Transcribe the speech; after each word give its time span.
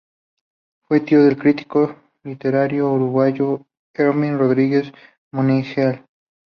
Fue 0.87 0.99
tío 1.01 1.23
del 1.23 1.37
crítico 1.37 1.95
literario 2.23 2.91
uruguayo 2.91 3.67
Emir 3.93 4.35
Rodríguez 4.35 4.91
Monegal. 5.31 6.07